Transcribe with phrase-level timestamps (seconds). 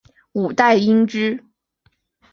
[0.31, 1.43] 五代因之。